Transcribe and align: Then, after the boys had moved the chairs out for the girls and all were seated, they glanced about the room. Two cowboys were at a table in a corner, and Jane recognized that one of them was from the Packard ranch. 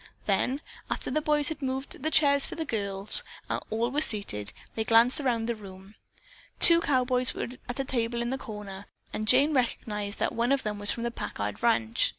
Then, 0.25 0.61
after 0.89 1.11
the 1.11 1.21
boys 1.21 1.49
had 1.49 1.61
moved 1.61 2.01
the 2.01 2.09
chairs 2.09 2.45
out 2.45 2.49
for 2.49 2.55
the 2.55 2.65
girls 2.65 3.21
and 3.47 3.61
all 3.69 3.91
were 3.91 4.01
seated, 4.01 4.51
they 4.73 4.83
glanced 4.83 5.19
about 5.19 5.45
the 5.45 5.53
room. 5.53 5.93
Two 6.57 6.81
cowboys 6.81 7.35
were 7.35 7.49
at 7.69 7.79
a 7.79 7.83
table 7.85 8.19
in 8.23 8.33
a 8.33 8.37
corner, 8.39 8.87
and 9.13 9.27
Jane 9.27 9.53
recognized 9.53 10.17
that 10.17 10.33
one 10.33 10.51
of 10.51 10.63
them 10.63 10.79
was 10.79 10.89
from 10.91 11.03
the 11.03 11.11
Packard 11.11 11.61
ranch. 11.61 12.09